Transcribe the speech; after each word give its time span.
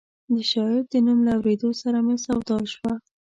د 0.33 0.35
شاعر 0.51 0.81
د 0.91 0.93
نوم 1.05 1.19
له 1.27 1.31
اورېدو 1.37 1.69
سره 1.81 1.97
مې 2.05 2.15
سودا 2.25 2.57
شوه. 2.73 2.93